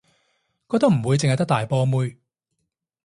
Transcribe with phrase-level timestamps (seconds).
[0.67, 2.17] 覺得唔會淨係得大波妹